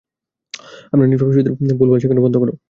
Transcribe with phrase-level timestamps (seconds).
[0.93, 2.49] আমার নিষ্পাপ শিশুদের ভুল-বাল শেখানো বন্ধ কর।